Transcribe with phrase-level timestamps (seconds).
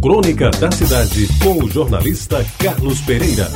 [0.00, 3.46] Crônica da Cidade, com o jornalista Carlos Pereira.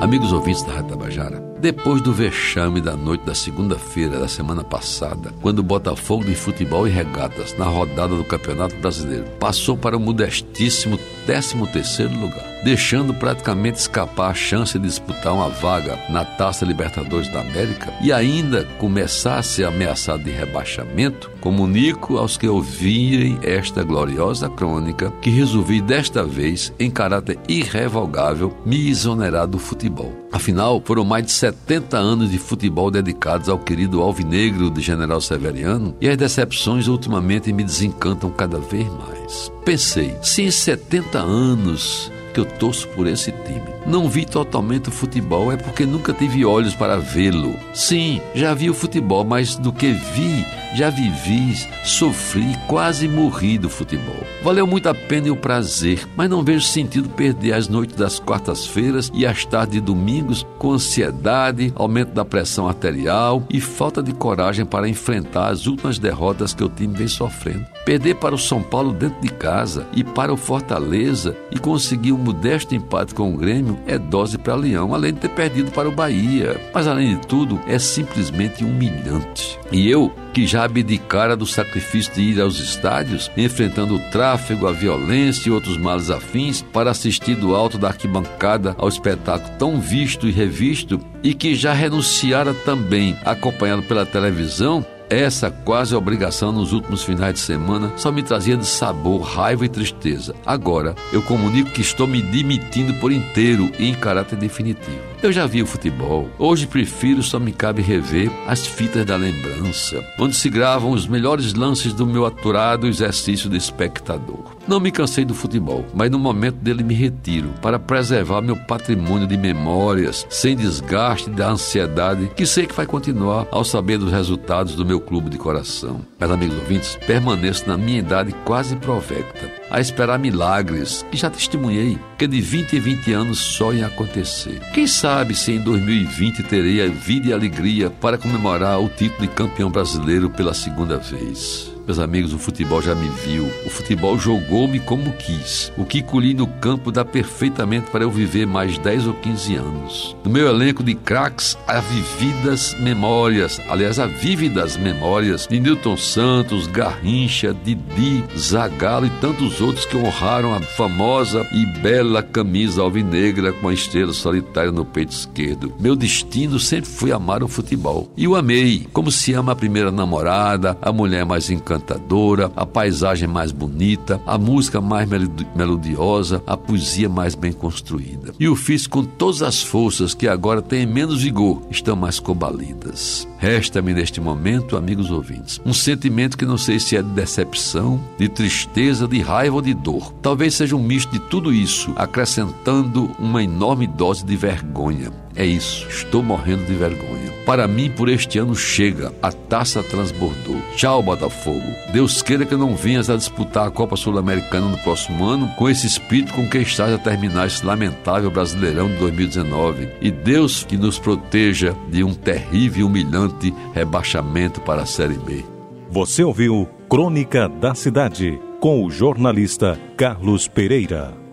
[0.00, 5.32] Amigos ouvintes da Rádio Tabajara, depois do vexame da noite da segunda-feira da semana passada,
[5.40, 10.00] quando o Botafogo de Futebol e Regatas, na rodada do Campeonato Brasileiro, passou para o
[10.00, 17.28] modestíssimo 13º lugar, deixando praticamente escapar a chance de disputar uma vaga na Taça Libertadores
[17.32, 23.82] da América e ainda começar a ser ameaçado de rebaixamento, comunico aos que ouvirem esta
[23.82, 30.12] gloriosa crônica que resolvi desta vez, em caráter irrevogável, me exonerar do futebol.
[30.32, 35.96] Afinal, foram mais de 70 anos de futebol dedicados ao querido alvinegro de General Severiano
[36.00, 39.25] e as decepções ultimamente me desencantam cada vez mais.
[39.64, 43.64] Pensei, se em 70 anos que eu torço por esse time.
[43.86, 47.58] Não vi totalmente o futebol é porque nunca tive olhos para vê-lo.
[47.72, 50.44] Sim, já vi o futebol, mas do que vi,
[50.74, 54.24] já vivi, sofri, quase morri do futebol.
[54.42, 58.18] Valeu muito a pena e o prazer, mas não vejo sentido perder as noites das
[58.18, 64.12] quartas-feiras e as tardes de domingos com ansiedade, aumento da pressão arterial e falta de
[64.12, 67.66] coragem para enfrentar as últimas derrotas que o time vem sofrendo.
[67.84, 72.18] Perder para o São Paulo dentro de casa e para o Fortaleza e conseguir um
[72.18, 75.92] modesto empate com o Grêmio é dose para Leão, além de ter perdido para o
[75.92, 76.60] Bahia.
[76.74, 79.58] Mas além de tudo, é simplesmente humilhante.
[79.70, 84.70] E eu, que já abdicara do sacrifício de ir aos estádios, enfrentando o tráfego, a
[84.70, 90.28] violência e outros males afins, para assistir do alto da arquibancada ao espetáculo tão visto
[90.28, 97.04] e revisto, e que já renunciara também, acompanhado pela televisão, essa quase obrigação nos últimos
[97.04, 100.34] finais de semana só me trazia de sabor, raiva e tristeza.
[100.44, 105.16] Agora, eu comunico que estou me demitindo por inteiro e em caráter definitivo.
[105.22, 106.28] Eu já vi o futebol.
[106.38, 111.54] Hoje prefiro só me cabe rever as fitas da lembrança, onde se gravam os melhores
[111.54, 114.56] lances do meu aturado exercício de espectador.
[114.68, 119.26] Não me cansei do futebol, mas no momento dele me retiro para preservar meu patrimônio
[119.26, 124.74] de memórias, sem desgaste da ansiedade que sei que vai continuar ao saber dos resultados
[124.74, 126.00] do meu clube de coração.
[126.18, 131.98] Mas, amigos ouvintes, permaneço na minha idade quase provecta, a esperar milagres que já testemunhei
[132.18, 134.60] que de 20 em 20 anos só em acontecer.
[134.72, 139.34] Quem sabe se em 2020 terei a vida e alegria para comemorar o título de
[139.34, 141.75] campeão brasileiro pela segunda vez.
[141.86, 143.48] Meus amigos, o futebol já me viu.
[143.64, 145.72] O futebol jogou-me como quis.
[145.78, 150.16] O que colhi no campo dá perfeitamente para eu viver mais 10 ou 15 anos.
[150.24, 156.66] No meu elenco de craques, há vividas memórias, aliás, há vívidas memórias de Newton Santos,
[156.66, 163.68] Garrincha, Didi, Zagallo e tantos outros que honraram a famosa e bela camisa alvinegra com
[163.68, 165.72] a estrela solitária no peito esquerdo.
[165.78, 168.10] Meu destino sempre foi amar o futebol.
[168.16, 172.66] E o amei, como se ama a primeira namorada, a mulher mais encantadora encantadora, a
[172.66, 175.08] paisagem mais bonita, a música mais
[175.54, 178.32] melodiosa, a poesia mais bem construída.
[178.40, 183.28] E o fiz com todas as forças que agora têm menos vigor, estão mais combalidas.
[183.38, 188.28] Resta-me neste momento, amigos ouvintes, um sentimento que não sei se é de decepção, de
[188.28, 190.12] tristeza, de raiva ou de dor.
[190.22, 195.12] Talvez seja um misto de tudo isso, acrescentando uma enorme dose de vergonha.
[195.34, 197.35] É isso, estou morrendo de vergonha.
[197.46, 200.60] Para mim, por este ano chega, a taça transbordou.
[200.74, 201.62] Tchau, Botafogo.
[201.92, 205.86] Deus queira que não venhas a disputar a Copa Sul-Americana no próximo ano com esse
[205.86, 209.88] espírito com que estás a terminar esse lamentável Brasileirão de 2019.
[210.00, 215.44] E Deus que nos proteja de um terrível e humilhante rebaixamento para a Série B.
[215.88, 221.25] Você ouviu Crônica da Cidade com o jornalista Carlos Pereira.